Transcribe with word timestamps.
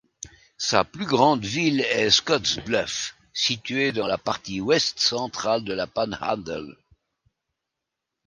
Sa 0.57 0.83
plus 0.83 1.05
grande 1.05 1.45
ville 1.45 1.81
est 1.81 2.09
Scottsbluff, 2.09 3.15
située 3.33 3.91
dans 3.91 4.07
la 4.07 4.17
partie 4.17 4.59
ouest-centrale 4.59 5.63
de 5.63 5.73
la 5.73 5.85
panhandle. 5.85 6.75